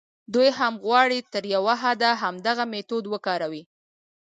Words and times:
دوی 0.33 0.49
هم 0.59 0.73
غواړي 0.85 1.19
تر 1.33 1.43
یوه 1.55 1.73
حده 1.83 2.09
همدغه 2.21 2.63
میتود 2.73 3.05
وکاروي. 3.09 3.63